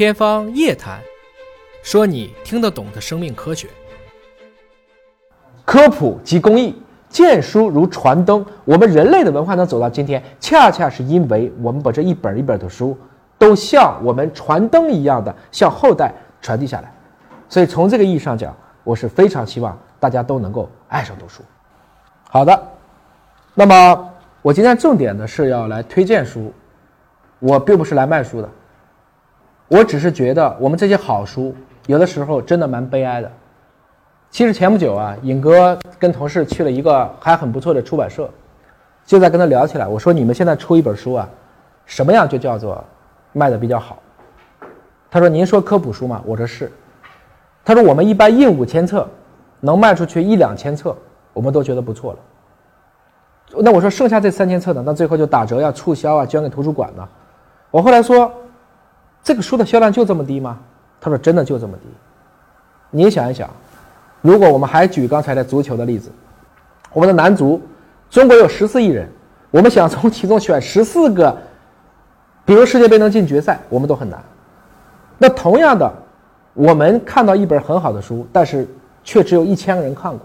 [0.00, 0.98] 天方夜谭，
[1.82, 3.68] 说你听得懂的生命科学。
[5.62, 6.74] 科普及公益，
[7.10, 8.42] 见书如传灯。
[8.64, 12.96] 我们人类的文化能走到今天，恰恰是因为我们把这一本一本的书，
[13.36, 16.10] 都像我们传灯一样的向后代
[16.40, 16.90] 传递下来。
[17.46, 21.42] 所以从这个意义上讲，我是非常希望大家都能够爱上读书。
[22.30, 22.68] 好的，
[23.52, 24.10] 那么
[24.40, 26.50] 我今天重点呢是要来推荐书，
[27.38, 28.48] 我并不是来卖书的，
[29.70, 31.54] 我只是觉得我们这些好书
[31.86, 33.30] 有的时候真的蛮悲哀的。
[34.28, 38.28] 其实前不久啊，尹哥跟同事去了一个还很不错的出版社，
[39.06, 39.86] 就在跟他聊起来。
[39.86, 41.28] 我说：“你们现在出一本书啊，
[41.86, 42.82] 什么样就叫做
[43.32, 44.00] 卖的比较好？”
[45.08, 46.70] 他说：“您说科普书吗？”我说：“是。”
[47.64, 49.08] 他说：“我们一般印五千册，
[49.60, 50.96] 能卖出去一两千册，
[51.32, 52.18] 我们都觉得不错了。”
[53.62, 54.82] 那我说：“剩下这三千册呢？
[54.84, 57.08] 那最后就打折呀、促销啊，捐给图书馆呢？”
[57.70, 58.32] 我后来说
[59.22, 60.58] ：“这个书的销量就这么低吗？”
[61.00, 61.88] 他说：“真的就这么低。”
[62.90, 63.48] 你想一想。
[64.22, 66.12] 如果我们还举刚才的足球的例子，
[66.92, 67.58] 我们的男足，
[68.10, 69.08] 中国有十四亿人，
[69.50, 71.34] 我们想从其中选十四个，
[72.44, 74.22] 比如世界杯能进决赛，我们都很难。
[75.16, 75.90] 那同样的，
[76.52, 78.68] 我们看到一本很好的书，但是
[79.02, 80.20] 却只有一千个人看过。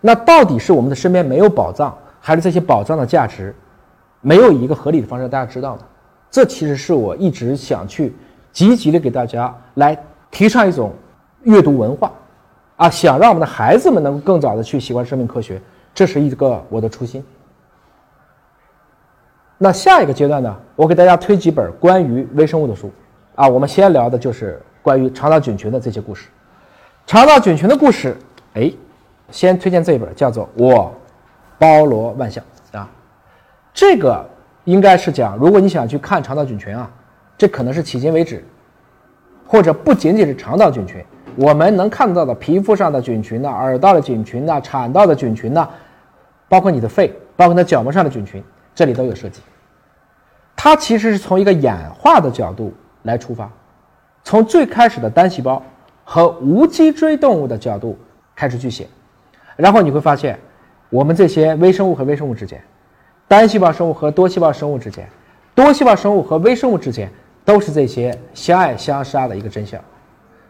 [0.00, 3.54] 那到底是我们的身边没有宝藏，还是这些宝藏的价值
[4.22, 5.82] 没有以一个合理的方式让大家知道呢？
[6.32, 8.12] 这其实是我一直想去
[8.50, 9.96] 积极的给大家来
[10.30, 10.92] 提倡一种
[11.42, 12.10] 阅读文化。
[12.76, 15.60] 啊，想让我们的孩子们能够更早的去喜欢生命科学，
[15.94, 17.24] 这是一个我的初心。
[19.58, 22.90] 那下一个阶段呢，我给大家推几本关于微生物的书。
[23.36, 26.28] 啊，我们先聊的就是关于肠道菌群的这些故事。
[27.06, 28.16] 肠道菌群的故事，
[28.54, 28.72] 哎，
[29.30, 30.92] 先推荐这一本，叫做《我
[31.58, 32.42] 包罗万象》
[32.76, 32.90] 啊。
[33.72, 34.28] 这个
[34.64, 36.90] 应该是讲，如果你想去看肠道菌群啊，
[37.36, 38.44] 这可能是迄今为止，
[39.46, 41.04] 或者不仅仅是肠道菌群。
[41.34, 45.68] 我们能看到的皮肤上的菌群呢，耳道的菌群呢，产道的菌群呢，
[46.48, 48.44] 包括你的肺，包括你的角膜上的菌群，
[48.74, 49.40] 这里都有涉及。
[50.54, 52.72] 它其实是从一个演化的角度
[53.02, 53.50] 来出发，
[54.22, 55.60] 从最开始的单细胞
[56.04, 57.98] 和无脊椎动物的角度
[58.36, 58.86] 开始去写，
[59.56, 60.38] 然后你会发现，
[60.90, 62.62] 我们这些微生物和微生物之间，
[63.32, 65.08] 单细胞生物和多细胞生物之间，
[65.54, 67.10] 多细胞生物和微生物之间，
[67.46, 69.80] 都是这些相爱相杀的一个真相。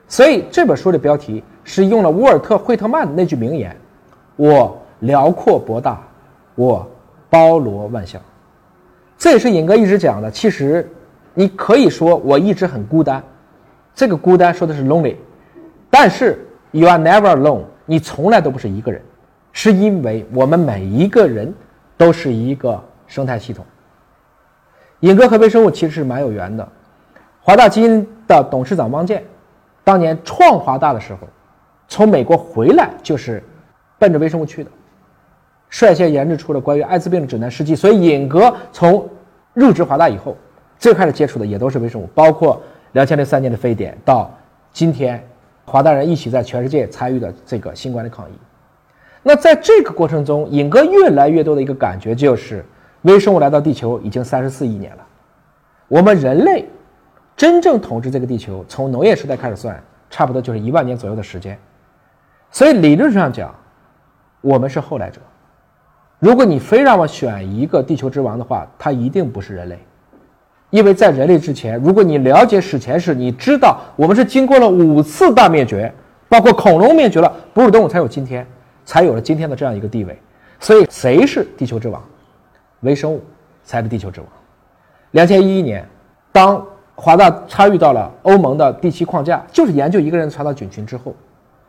[0.09, 3.77] 所以这本书的标题是用了沃尔特·惠特曼的那句名言
[4.35, 6.03] ：“我辽阔博大，
[6.57, 6.85] 我
[7.31, 8.21] 包罗万象。”
[9.17, 10.29] 这也是尹哥一直讲的。
[10.29, 10.91] 其实，
[11.35, 13.23] 你可以说我一直很孤单，
[13.95, 15.15] 这个孤单说的是 lonely，
[15.89, 19.01] 但是 you are never alone，你从来都不是一个人，
[19.53, 21.55] 是因为我们每一个人
[22.03, 23.65] 都是一个生态系统。
[25.01, 26.69] 尹哥和微生物其实是蛮有缘的。
[27.41, 29.23] 华大基因的董事长汪建。
[29.85, 31.21] 当年创华大的时候，
[31.87, 33.41] 从美国回来就是
[34.01, 34.71] 奔着微生物去的，
[35.71, 37.77] 率先研制出了关于艾滋病的指南试剂。
[37.77, 39.09] 所以尹格从
[39.55, 40.37] 入职华大以后，
[40.79, 42.61] 最开始接触的也都是微生物，包括
[42.93, 44.29] 两千零三年的非典到
[44.73, 45.25] 今天，
[45.65, 48.33] 华大人一起在全世界参与的这个新冠的抗疫。
[49.23, 52.65] 那在这个过程中，尹哥越来越多的一个感觉就是，
[53.03, 55.07] 微生物来到地球已经三十四亿年了，
[55.89, 56.69] 我们人类。
[57.35, 61.59] 真正统治这个地球，从农业时代开始算，差不多就是一万年左右的时间。
[62.51, 63.53] 所以理论上讲，
[64.43, 65.19] 我们是后来者。
[66.19, 69.79] 如果你非让我选一个地球之王的话，他一定不是人类，
[70.69, 75.93] 因为在人类之前，如果你了解史前史，你知道我们是经过了五次大灭绝，
[76.29, 78.47] 包括恐龙灭绝了，哺乳动物才有今天，
[78.85, 80.19] 才有了今天的这样一个地位。
[80.61, 82.03] 所以谁是地球之王？
[82.81, 83.23] 微生物
[83.65, 84.29] 才是地球之王。
[85.13, 85.87] 两千一一年，
[86.31, 91.15] 当华大参与到了欧盟的第七框架，就是研究一个人的肠道菌群之后，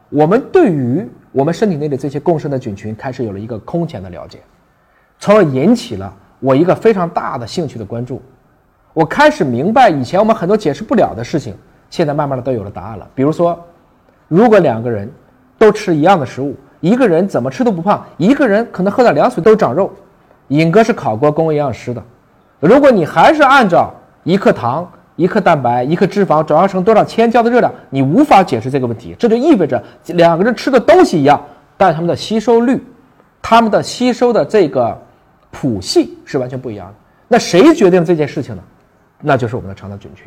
[0.10, 4.40] 我们对于我们身体内的这些共生的菌群开始有了一个空前的了解，
[5.20, 8.22] 从而引起了我一个非常大的兴趣的关注。
[8.94, 11.56] 我开始明白以前我们很多解释不了的事情，
[11.90, 13.10] 现在慢慢的都有了答案了。
[13.16, 13.60] 比如说，
[14.28, 15.12] 如果两个人
[15.58, 19.90] 都吃一样的食物，一个人怎么吃都不胖，一个人可能喝点凉水都长肉。
[20.50, 22.04] 尹哥是考过公营养师的，
[22.60, 23.94] 如果你还是按照
[24.24, 24.86] 一克糖。
[25.16, 29.16] 一克蛋白，一克脂肪，转化成多少千焦的热量，你无法解释这个问题。
[29.20, 31.40] 这就意味着两个人吃的东西一样，
[31.78, 32.84] 但他们的吸收率，
[33.40, 35.00] 他们的吸收的这个
[35.52, 36.96] 谱系是完全不一样的。
[37.28, 38.64] 那谁决定这件事情呢？
[39.22, 40.26] 那就是我们的肠道菌群。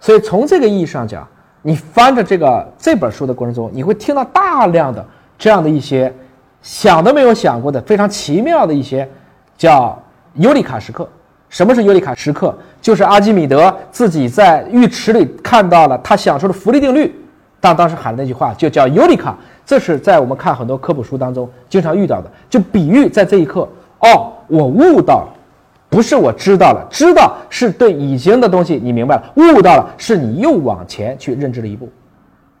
[0.00, 1.24] 所以从这个意义上讲，
[1.62, 5.06] 你翻着这个这本书的过程中，你会听到大量的
[5.38, 6.12] 这样的一些
[6.62, 9.08] 想都没有想过的非常奇妙的一些
[9.56, 10.00] 叫
[10.34, 11.08] 尤里卡时刻。
[11.48, 12.56] 什么是尤里卡时刻？
[12.80, 17.14] 就是阿基米德自己在浴池里看到了他想出的浮力定律，
[17.60, 19.36] 当当时喊的那句话就叫尤里卡。
[19.64, 23.68] 这是在我们看很多科普书当中经常遇到的，就比喻在这一刻，
[24.00, 25.28] 哦，我悟到了，
[25.88, 31.88] 不是我知道了，知道是对已经的东西你明白了，悟到了是你又往前去认知了一步。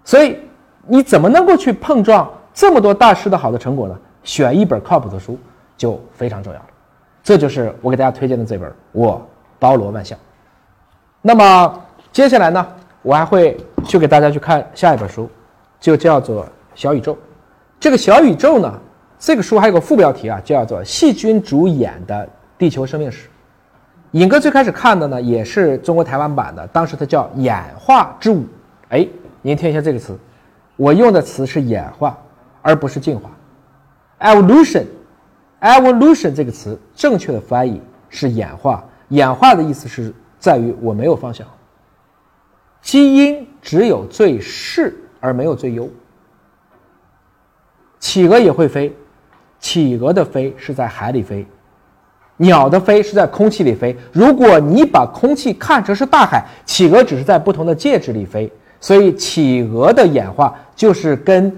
[0.04, 0.38] 所以
[0.86, 3.98] 你怎么能够去碰撞这么多大师的好的成果呢？
[4.22, 5.38] 选一本靠谱的书
[5.76, 6.66] 就非常重要了。
[7.22, 9.20] 这就是我给大家推荐的这本《我
[9.58, 10.16] 包罗万象》。
[11.20, 12.66] 那么接下来呢，
[13.02, 15.28] 我还会去给大家去看下一本书，
[15.78, 16.46] 就叫做。
[16.76, 17.16] 小宇宙，
[17.78, 18.74] 这个小宇宙呢，
[19.16, 22.28] 这个书还有个副标题啊，叫做《细菌主演的
[22.58, 23.28] 地球生命史》。
[24.10, 28.40] 尹哥最开始看的呢，也是中国台湾版的，当时它叫《演化之舞》。
[28.88, 29.06] 哎，
[29.40, 30.18] 您听一下这个词，
[30.74, 32.18] 我用的词是演化，
[32.64, 33.30] 而不是进化。
[34.20, 37.78] evolution，evolution 这个词正确的翻译
[38.08, 41.46] 是演化，演化的意思是在于我没有方向，
[42.80, 45.90] 基因只有最适而没有最优。
[47.98, 48.96] 企鹅也会飞，
[49.58, 51.46] 企鹅的飞是在海里飞，
[52.38, 53.94] 鸟的飞是在空气里飞。
[54.10, 58.50] 如果你把空气看成是大海，企鹅只是在不同的介质里飞。
[58.80, 61.54] 所以，企鹅的演化就是跟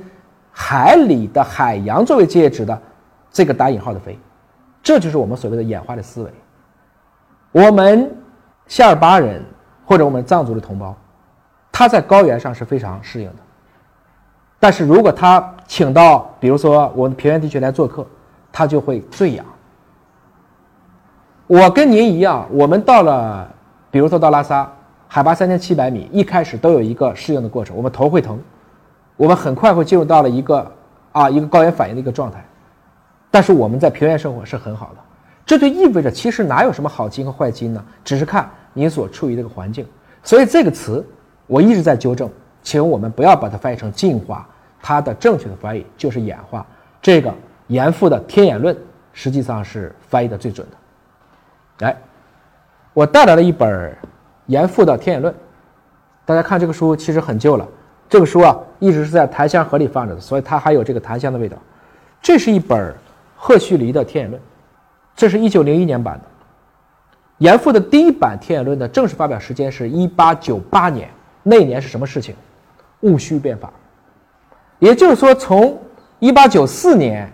[0.59, 2.83] 海里的海洋作为介质的
[3.31, 4.19] 这个打引号的飞，
[4.83, 6.33] 这就是我们所谓的演化的思维。
[7.53, 8.11] 我们
[8.67, 9.45] 夏尔巴人
[9.85, 10.97] 或者我们藏族的同胞，
[11.71, 13.37] 他在高原上是非常适应的。
[14.59, 18.05] 但是如果他请到，比如说我们平原地区来做客，
[18.51, 19.45] 他就会醉氧。
[21.47, 23.47] 我跟您一样，我们到了，
[23.91, 24.73] 比如说到拉萨，
[25.07, 28.41] 海拔三千七百米，一开始都有一个适应的过程，我们头会疼，
[29.17, 30.73] 我们很快会进入到了一个
[31.13, 32.45] 啊一个高原反应的一个状态。
[33.31, 35.01] 但是我们在平原生活是很好的，
[35.45, 37.85] 这就意味着其实哪有什么好基因和坏基因呢？
[38.05, 39.87] 只是看你所处于这个环境。
[40.23, 41.05] 所以这个词
[41.47, 42.31] 我一直在纠正。
[42.63, 44.45] 请我们不要把它翻译成进化，
[44.83, 46.67] 它的正确的翻译就是演化。
[47.01, 47.33] 这个
[47.69, 48.77] 严复的天演论
[49.13, 51.87] 实际上是翻译的最准的。
[51.87, 51.97] 来，
[52.93, 53.97] 我带来了一本
[54.47, 55.33] 严复的天演论，
[56.25, 57.69] 大家看这个书其实很旧了，
[58.09, 61.57] 这个书啊一直是在檀香盒里放着的，所以它还有这个檀香的味道。
[62.23, 62.95] 这是一本
[63.37, 64.41] 赫胥黎的天演论，
[65.15, 66.25] 这是一九零一年版的。
[67.39, 71.09] 严复的第一版天演论的正式发表时间是一八九八年，
[71.43, 72.35] 那年是什么事情？
[73.01, 73.71] 戊戌变法，
[74.79, 75.79] 也就是说，从
[76.19, 77.31] 一八九四年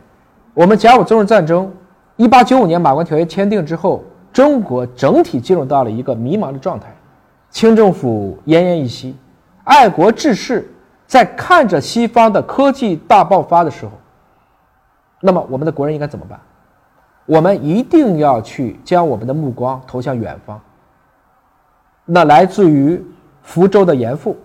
[0.54, 1.72] 我们甲午中日战争，
[2.16, 4.02] 一八九五年马关条约签订之后，
[4.32, 6.92] 中国整体进入到了一个迷茫的状态，
[7.48, 9.16] 清政府奄奄一息，
[9.64, 10.68] 爱国志士
[11.06, 13.92] 在看着西方的科技大爆发的时候，
[15.20, 16.40] 那么我们的国人应该怎么办？
[17.26, 20.60] 我们一定要去将我们的目光投向远方。
[22.04, 23.04] 那来自于
[23.42, 24.36] 福州的严复。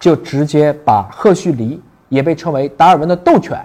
[0.00, 3.58] 就直接把赫胥黎也被称为达尔文的斗犬，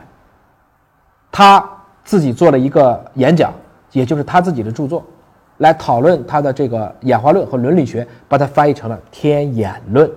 [1.32, 1.64] 他
[2.04, 3.54] 自己做了一个演讲，
[3.92, 5.06] 也就是他自己的著作，
[5.58, 10.10] 来讨论他的这个演化论和伦理学，把它翻译成了天演论。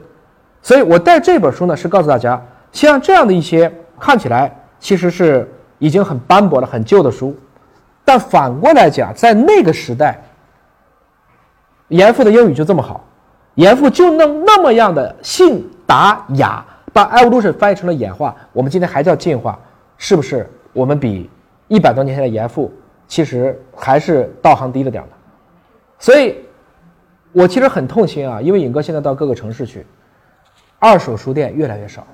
[0.67, 5.49] 所以我带这本书呢，是告诉大家，像这样的一些看起来其实是
[5.79, 7.37] 已经很斑驳了、很旧的书，
[8.05, 10.21] 但反过来讲，在那个时代，
[11.87, 13.05] 严复的英语就这么好，
[13.55, 15.65] 严复就能那么样的信。
[15.87, 19.57] 达雅把 evolution 翻译成了演化，我们今天还叫进化，
[19.97, 20.51] 是不是？
[20.73, 21.31] 我们比
[21.69, 22.73] 一百多年前的严复
[23.07, 25.11] 其实还是道行低了点的。
[26.01, 26.35] 所以，
[27.31, 29.87] 我其实很痛心啊，因为尹哥现在到各个城市去，
[30.79, 32.07] 二手书店越来越少。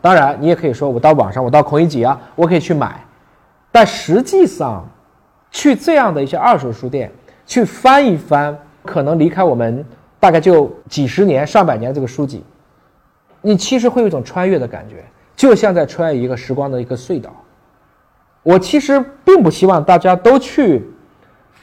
[0.00, 3.02] 当然，你也可以说我到网上，我到孔乙己啊，我可以去买。
[3.72, 4.88] 但实际上，
[5.50, 7.10] 去这样的一些二手书店
[7.44, 9.84] 去翻一翻，可能离开我们
[10.20, 12.44] 大概就几十年、上百年这个书籍。
[13.40, 17.30] 你其实会有一种穿越的感觉，就像在穿越一个时光的一个隧道。
[18.42, 20.88] 我其实并不希望大家都去，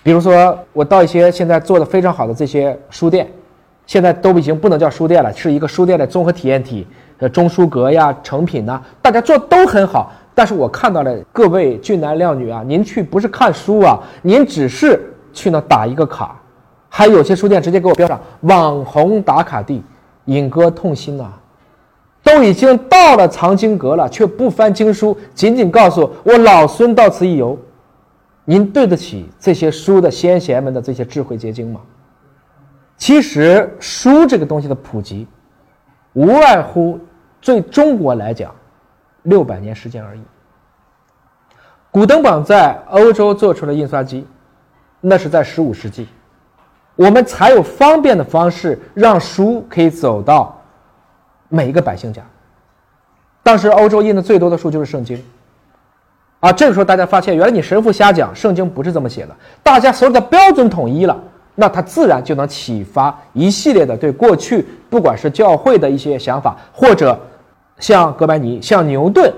[0.01, 3.31] 比如说我到一些现在做的非常好的这些书店，
[3.85, 6.87] 现在都已经不能叫书店了，是一个书店的综合体验体，
[7.17, 10.11] 呃，中书阁呀、成品呐，大家做都很好。
[10.33, 16.39] 但是我看到了各位俊男靓女啊，您去不是看书啊，您只是去那打一个卡，
[16.89, 19.83] 还有些书店直接给我标上网红打卡地，
[20.25, 21.31] 尹哥痛心呐。
[22.23, 27.59] 都已经到了藏经阁了，却不翻经书，仅仅告诉我老孙到此一游，
[28.45, 31.81] 您对得起这些书的先贤们的这些智慧结晶吗？
[32.97, 35.27] 其实书这个东西的普及，
[36.13, 36.99] 无外乎
[37.41, 38.53] 对中国来讲，
[39.23, 40.21] 六百年时间而已。
[41.91, 44.25] 古登堡在欧洲做出了印刷机，
[44.99, 46.07] 那是在十五世纪，
[46.95, 50.59] 我们才有方便的方式让书可以走到
[51.49, 52.23] 每一个百姓家。
[53.43, 55.21] 当时欧洲印的最多的书就是圣经，
[56.39, 61.21] 啊，这个时候大家发现，原来你神父瞎讲，圣经不是这么写的，大家所有的标准统一了，
[61.55, 67.19] 那它自然就能启发一系列的对过去不管是教会的一些想法，或者
[67.77, 69.33] 像哥白尼、像牛顿、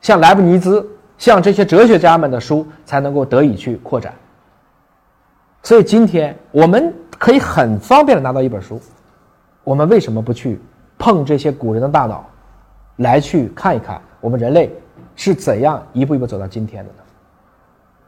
[0.00, 0.86] 像莱布尼兹、
[1.18, 4.14] 像这些哲学家们的书，才能够得以去扩展。
[5.62, 8.80] 所以今天我们可以很方便的拿到一本书，
[9.64, 10.60] 我们为什么不去
[10.96, 12.24] 碰这些古人的大脑？
[12.96, 14.70] 来去看一看，我们人类
[15.16, 16.98] 是怎样一步一步走到今天的呢？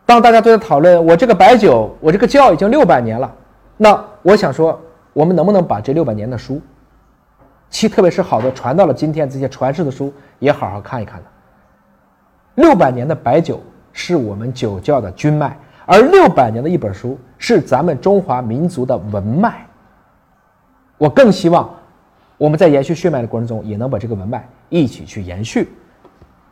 [0.09, 3.31] 当大家都在讨论我这个白酒，我这个窖已经六百年了，
[3.77, 4.81] 那我想说，
[5.12, 6.59] 我们能不能把这六百年的书，
[7.69, 11.27] 其特别是好的传到了今天这些传世的书，也好好看一看呢？
[12.55, 13.61] 六百年的白酒
[13.93, 19.67] 是我们酒窖的君脉，而六百年的一本书是咱们中华民族的文脉。
[20.97, 21.69] 我更希望。
[22.38, 25.69] 我们在延续血脉的过程中，也能把这个文脉一起去延续。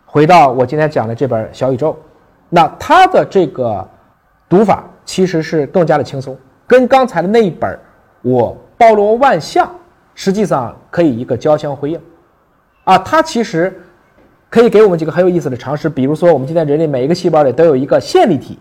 [0.04, 1.92] 回到我今天讲的这本《小宇宙》，
[2.48, 3.86] 那它的这个
[4.48, 6.36] 读法其实是更加的轻松，
[6.66, 7.78] 跟刚才的那一本
[8.22, 9.70] 我包罗万象，
[10.14, 12.00] 实际上可以一个交相辉映。
[12.84, 13.76] 啊，它其实
[14.48, 18.58] 可以给我们几个很有意思的常识，比如说我们今天人类每一个细胞里都有一个线粒体，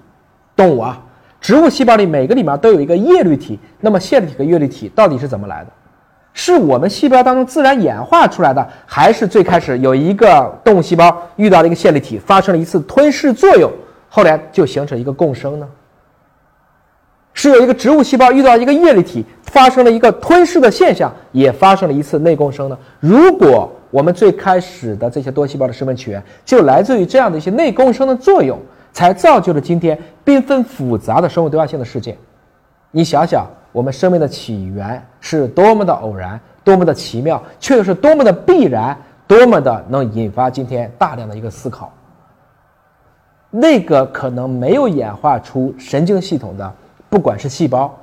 [0.56, 1.00] 动物啊，
[1.40, 3.60] 植物细胞里每个里面都有一个叶绿体。
[3.80, 5.72] 那么线粒体和叶绿体到底是怎么来的？
[6.38, 13.72] 是我们细胞当中自然演化出来的，还是最开始有一个动物细胞遇到了一个线粒体，发生了一次吞噬作用，
[14.10, 15.68] 后来就形成一个共生呢？
[17.34, 22.78] 是有一个植物细胞遇到一个叶绿体，发生了一个吞噬的现象，也发生了一次内共生呢？
[23.00, 28.60] 如果我们最开始的这些多细胞的生命起源就来自于这样的一些内共生的作用，
[28.92, 32.18] 才造就了今天缤纷复杂的生物多样性的世界。
[32.92, 33.48] 你想想。
[33.76, 41.92] 我们生命的起源是多么的偶然，多么的奇妙，却又是多么的必然，多么的能引发今天大量的一个思考。
[43.52, 46.74] 那个可能没有演化出神经系统的，
[47.10, 47.94] 不管是细胞、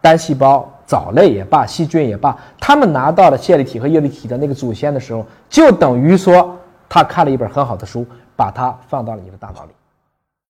[0.00, 6.56] 单细胞、藻类也罢，细菌也罢，他们拿到了线粒体和叶绿体的那个祖先的时候，就等于说
[6.88, 8.06] 他看了一本很好的书，
[8.36, 9.72] 把它放到了你的大脑里。